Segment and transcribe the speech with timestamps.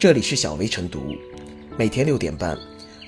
[0.00, 1.14] 这里是小薇晨读，
[1.76, 2.58] 每天六点半，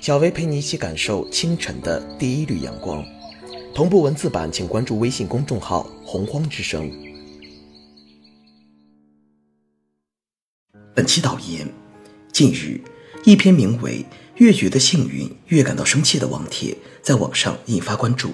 [0.03, 3.03] 小薇陪你一起感受清晨的第一缕阳光。
[3.75, 6.93] 同步文字版，请关注微信公众号“洪荒之声”。
[10.95, 11.67] 本期导言：
[12.31, 12.79] 近日，
[13.25, 14.05] 一篇名为
[14.37, 18.33] “越觉得幸运，越感到生气”的网帖在网上引发关注。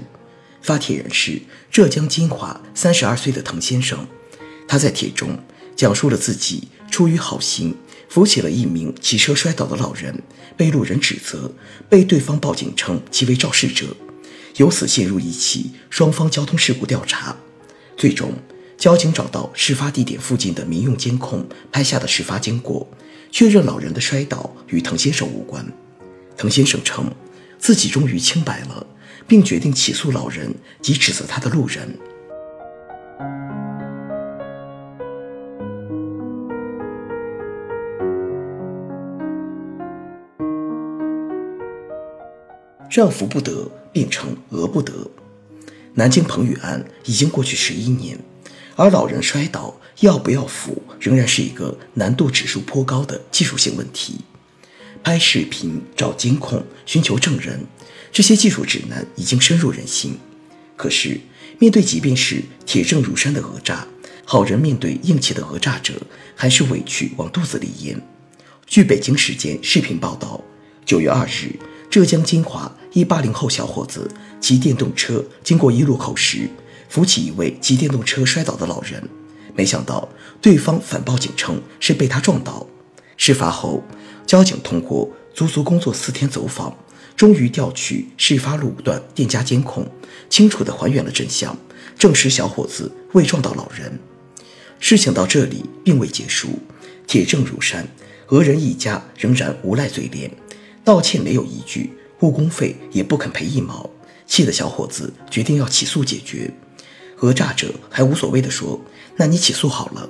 [0.61, 1.41] 发帖人是
[1.71, 4.09] 浙江金华三十二岁的滕先生，
[4.67, 5.39] 他在帖中
[5.77, 7.77] 讲述了自己出于好心
[8.09, 10.23] 扶起了一名骑车摔倒的老人，
[10.57, 11.53] 被路人指责，
[11.89, 13.97] 被对方报警称其为肇事者，
[14.57, 17.37] 由此陷入一起双方交通事故调查。
[17.97, 18.33] 最终，
[18.77, 22.89] 交警找到事发地点附近的民用监控拍下的事发经过，
[23.31, 25.65] 确认老人的摔倒与滕先生无关。
[26.37, 27.11] 滕先生称
[27.59, 28.87] 自己终于清白了。
[29.27, 31.87] 并决定起诉老人及指责他的路人。
[42.91, 44.93] 让福不得变成讹不得。
[45.95, 48.19] 南京彭宇案已经过去十一年，
[48.77, 54.21] 而老人摔倒要不要扶，仍然是一个难度指数颇高的技术性问题。
[55.03, 57.65] 拍视频、找监控、寻求证人。
[58.11, 60.19] 这些技术指南已经深入人心，
[60.77, 61.21] 可是
[61.59, 63.87] 面对即便是铁证如山的讹诈，
[64.25, 65.95] 好人面对硬气的讹诈者，
[66.35, 68.01] 还是委屈往肚子里咽。
[68.67, 70.43] 据北京时间视频报道，
[70.85, 71.55] 九月二日，
[71.91, 76.49] 浙江金华一八零后小伙子骑电动车经过一路口时，
[76.89, 79.03] 扶起一位骑电动车摔倒的老人，
[79.55, 80.09] 没想到
[80.43, 82.67] 对方反报警称是被他撞倒。
[83.17, 83.83] 事发后，
[84.27, 86.77] 交警通过足足工作四天走访。
[87.17, 89.85] 终于调取事发路段店家监控，
[90.31, 91.57] 清楚地还原了真相，
[91.99, 93.99] 证实小伙子未撞到老人。
[94.79, 96.61] 事情到这里并未结束，
[97.09, 97.89] 铁证如山，
[98.29, 100.31] 讹人一家仍然无赖嘴脸，
[100.89, 103.91] 道歉没有一句，误工费也不肯赔一毛，
[104.27, 106.51] 气得小伙子决定要起诉解决。
[107.15, 108.81] 讹诈者还无所谓地说
[109.15, 110.09] ：“那你起诉好了。”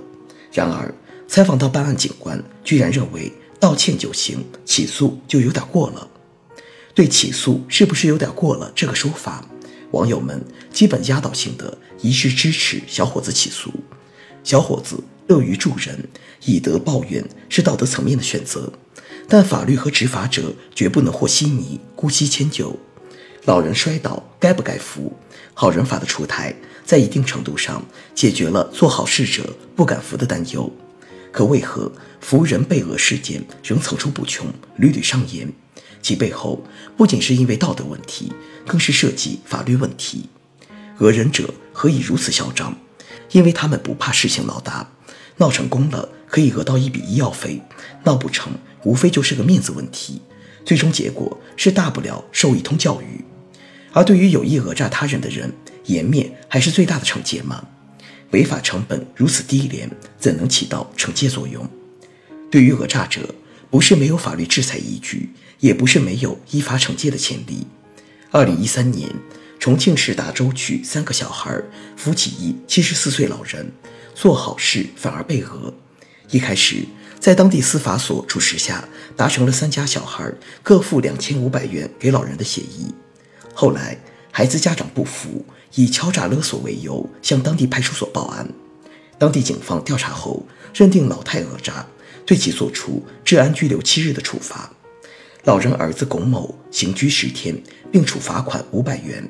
[0.55, 0.95] 然而，
[1.27, 6.07] 采访到办案警官居然认为道歉就行，起诉就有点过了。
[6.95, 8.71] 对起诉是不是有点过了？
[8.73, 9.45] 这个说法，
[9.91, 10.41] 网友们
[10.73, 13.69] 基本压倒性的一致支持小伙子起诉。
[14.45, 16.09] 小伙子乐于助人，
[16.45, 18.73] 以德报怨是道德层面的选择，
[19.29, 22.79] 但法律和执法者绝不能和稀泥，姑息迁就。
[23.45, 25.13] 老人摔倒该不该扶？
[25.53, 27.85] 好人法的出台，在一定程度上
[28.15, 30.73] 解决了做好事者不敢扶的担忧。
[31.31, 34.47] 可为何扶人被讹事件仍层出不穷，
[34.77, 35.53] 屡屡上演？
[36.01, 36.65] 其背后
[36.97, 38.33] 不仅是因为道德问题，
[38.67, 40.31] 更是涉及法律问题。
[40.99, 42.75] 讹人者何以如此嚣张？
[43.33, 44.91] 因为他们不怕事情闹大，
[45.37, 47.61] 闹成功了可以讹到一笔医药费，
[48.05, 48.53] 闹不成
[48.85, 50.21] 无非就是个面子问题，
[50.65, 53.25] 最终结果是大不了受一通教育。
[53.93, 55.53] 而对于有意讹诈他人的人，
[55.87, 57.67] 颜面还是最大的惩戒吗？
[58.31, 61.69] 违法成本如此低廉，怎能起到惩戒作用？
[62.51, 63.35] 对于讹诈者，
[63.71, 65.31] 不是没有法律制裁依据。
[65.61, 67.67] 也不是没有依法惩戒的潜力。
[68.31, 69.11] 二零一三年，
[69.59, 71.61] 重庆市达州区三个小孩
[71.97, 73.69] 扶起一七十四岁老人，
[74.15, 75.75] 做好事反而被讹。
[76.31, 76.85] 一开始，
[77.19, 82.95] 在当地司法所主持下，达成了三家小孩各付两千五百元给老人的协议。
[83.53, 83.99] 后来，
[84.31, 88.49] 孩子家长不服，以敲诈勒索为由向当地派出所报案。
[89.19, 91.85] 当地警方调查后，认定老太讹诈，
[92.25, 94.71] 对其作出治安拘留七日的处罚。
[95.45, 99.29] 老人儿子龚某刑拘十天，并处罚款五百元。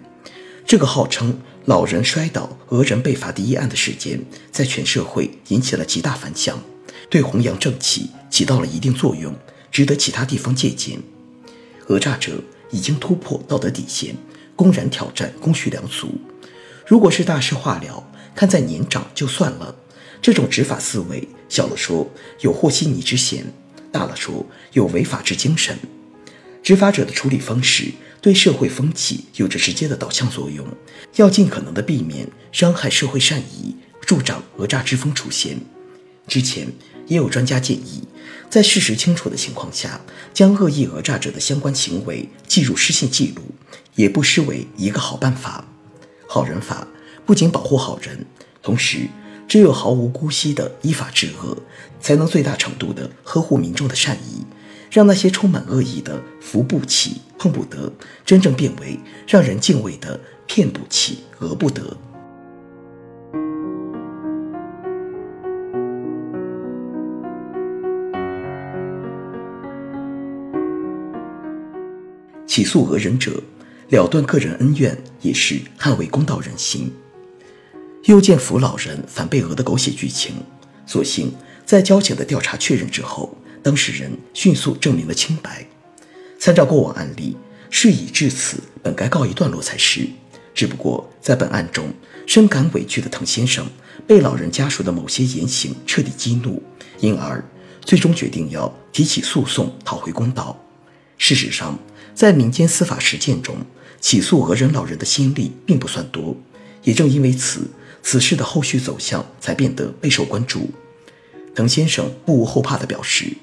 [0.67, 4.23] 这个号称老人摔倒讹人被罚第一案的事件，
[4.53, 6.63] 在全社会引起了极大反响，
[7.11, 9.35] 对弘扬正气起到了一定作用，
[9.71, 10.99] 值得其他地方借鉴。
[11.87, 14.15] 讹诈者已经突破道德底线，
[14.55, 16.11] 公然挑战公序良俗。
[16.87, 19.75] 如果是大事化了，看在年长就算了。
[20.21, 22.11] 这种执法思维，小了说
[22.41, 23.45] 有和稀泥之嫌，
[23.93, 25.79] 大了说有违法之精神。
[26.63, 30.67] 执法者的处理方式对社会风气有着直接的导向作用，
[31.17, 35.59] 要尽可能的避免伤害社会善意、助长讹诈之风出现。
[36.27, 36.67] 之前
[37.09, 38.05] 也有专家建议，
[38.49, 40.01] 在事实清楚的情况下，
[40.33, 43.43] 将恶意讹诈者的相关行为记入失信记录，
[43.97, 45.65] 也不失为一个好办法。
[46.29, 46.87] 好人法
[47.27, 48.25] 不仅保护好人，
[48.63, 49.09] 同时
[49.49, 51.59] 只有毫无姑息的依法治恶，
[52.01, 54.45] 才能最大程度的呵护民众的善意。
[54.91, 57.93] 让那些充满恶意的扶不起、碰不得，
[58.25, 61.95] 真正变为让人敬畏的骗不起、讹不得。
[72.59, 73.41] 起诉讹人者，
[73.91, 76.93] 了断个人恩怨，也是捍卫公道人心。
[78.07, 80.35] 又见扶老人反被讹的狗血剧情，
[80.85, 81.33] 所幸
[81.65, 83.33] 在交警的调查确认之后，
[83.63, 85.65] 当事人迅速证明了清白。
[86.41, 87.37] 参照过往案例，
[87.71, 90.09] 事已至此，本该告一段落才是。
[90.53, 91.93] 只不过在本案中，
[92.27, 93.65] 深感委屈的滕先生
[94.05, 96.61] 被老人家属的某些言行彻底激怒，
[96.99, 97.41] 因而
[97.83, 100.61] 最终决定要提起诉讼讨回公道。
[101.19, 101.79] 事实上，
[102.15, 103.57] 在民间司法实践中，
[104.01, 106.37] 起诉讹人老人的先例并不算多。
[106.85, 107.69] 也正因为此，
[108.03, 110.71] 此事的后续走向才变得备受关注。
[111.55, 113.37] 滕先生不无后怕地表示，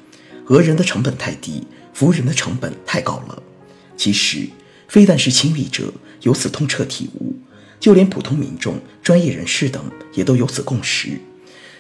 [0.48, 3.44] 讹人的成本太低，扶人的成本太高了。
[3.98, 4.48] 其实，
[4.88, 7.36] 非但是亲历者由此痛彻体悟，
[7.80, 9.84] 就连普通民众、专业人士等
[10.14, 11.20] 也都有此共识：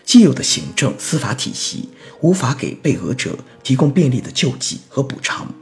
[0.03, 1.89] 既有的行政司法体系
[2.21, 5.53] 无法给被讹者提供便利的救济和补偿，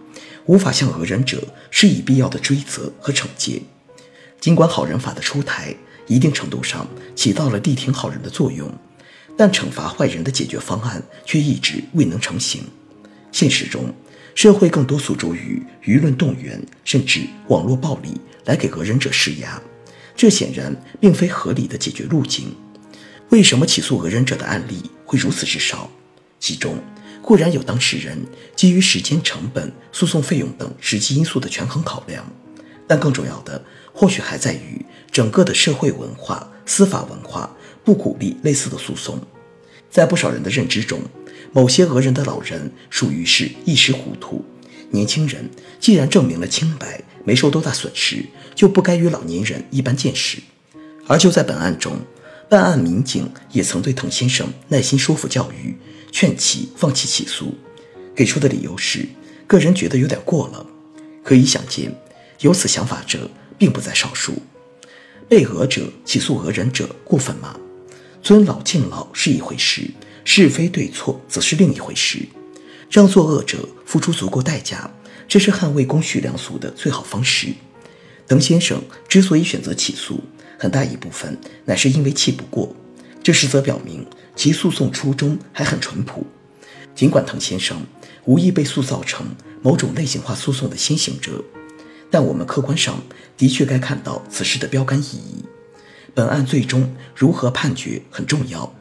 [0.46, 1.42] 无法向讹人者
[1.72, 3.62] 施以必要的追责和惩戒。
[4.40, 5.74] 尽管好人法的出台，
[6.08, 8.70] 一定程度上起到了力挺好人的作用，
[9.38, 12.64] 但惩罚坏人的解决方案却一直未能成型。
[13.32, 13.94] 现实中，
[14.36, 19.62] 社会更多诉诸于舆论动员，甚至网络暴力来给讹人者施压，
[20.16, 22.54] 这显然并非合理的解决路径。
[23.30, 25.90] 为什么起诉讹人者的案例会如此之少？
[26.40, 26.78] 其中
[27.24, 28.24] 固然有当事人
[28.56, 32.24] 基于时间成本、诉讼费用等实际因素的权衡考量，
[32.86, 34.86] 但更重要的或许还在于。
[35.10, 37.56] 整个的社会文化、司法文化
[37.86, 39.20] 不鼓励类似的诉讼，
[39.92, 41.00] 在不少人的认知中，
[41.52, 44.44] 某些讹人的老人属于是一时糊涂，
[44.90, 45.48] 年轻人
[45.80, 50.40] 既然证明了清白，没受多大损失，就不该与老年人一般见识。
[51.06, 52.00] 而就在本案中，
[52.50, 55.78] 办案民警也曾对滕先生耐心说服教育，
[56.14, 57.56] 劝其放弃起诉，
[58.16, 59.04] 给出的理由是
[59.48, 60.64] 个人觉得有点过了。
[61.24, 61.92] 可以想见，
[62.42, 63.28] 有此想法者
[63.58, 64.36] 并不在少数。
[65.28, 67.60] 被讹者起诉讹人者过分吗？
[68.22, 69.90] 尊老敬老是一回事，
[70.24, 72.20] 是非对错则是另一回事。
[72.92, 74.94] 让作恶者付出足够代价，
[75.28, 77.48] 这是捍卫公序良俗的最好方式。
[78.28, 78.80] 滕先生
[79.10, 80.22] 之所以选择起诉，
[80.60, 82.76] 很大一部分乃是因为气不过，
[83.24, 86.26] 这实则表明其诉讼初衷还很淳朴。
[86.96, 87.82] 尽管滕先生
[88.26, 89.26] 无意被塑造成
[89.62, 91.44] 某种类型化诉讼的先行者。
[92.12, 93.02] 但我们客观上
[93.36, 95.44] 的确该看到此事的标杆意义。
[96.14, 98.72] 本案最终如何判决很重要，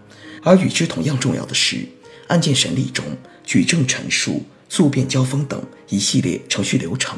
[0.43, 1.89] 而与之同样重要的是，
[2.27, 3.03] 案件审理中
[3.43, 7.17] 举证陈述、诉辩交锋等一系列程序流程，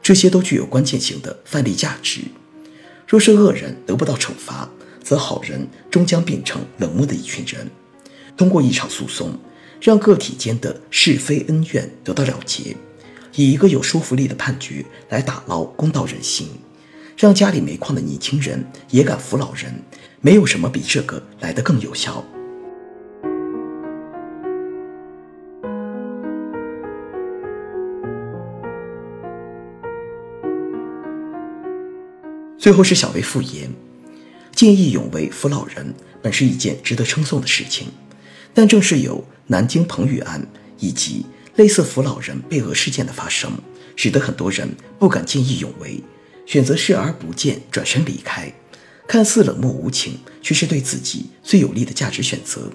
[0.00, 2.20] 这些都具有关键性的范例价值。
[3.08, 4.70] 若是恶人得不到惩罚，
[5.12, 7.70] 则好人终将变成冷漠的一群人。
[8.34, 9.38] 通过一场诉讼，
[9.78, 12.74] 让个体间的是非恩怨得到了结。
[13.34, 16.48] 以一个有说服力的判决来打捞公道人心，
[17.14, 19.82] 让家里煤矿的年轻人也敢扶老人，
[20.22, 22.24] 没有什么比这个来得更有效。
[32.56, 33.68] 最后是小薇复言，
[34.62, 35.92] 见义勇为扶老人
[36.22, 37.88] 本是一件值得称颂的事情，
[38.54, 40.46] 但正是有南京彭宇案
[40.78, 41.26] 以及。
[41.56, 43.50] 类似扶老人被讹事件的发生，
[43.96, 46.00] 使得很多人不敢见义勇为，
[46.46, 48.54] 选择视而不见，转身离开。
[49.08, 52.70] 看似冷漠无情，却是对自己最有利的价值选择。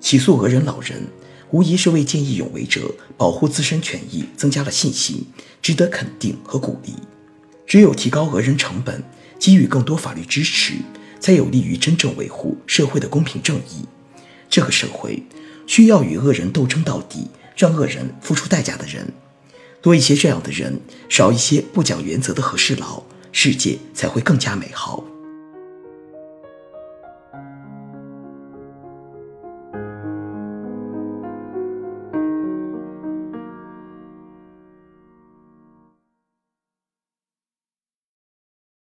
[0.00, 1.06] 起诉讹人老人，
[1.50, 5.26] 无疑是为见义勇为者保护自身权益增加了信心，
[5.60, 6.94] 值得肯定和鼓励。
[7.66, 9.04] 只有提高讹人成本，
[9.38, 10.72] 给予更多法律支持，
[11.22, 13.86] 才有利于真正维护社会的公平正义。
[14.50, 15.22] 这个社会
[15.66, 17.30] 需要与恶人斗争到底。
[17.54, 19.12] 让恶人付出代价的人
[19.82, 25.04] 多一些，这样的人少一些不讲原则的和事佬，世界才会更加美好。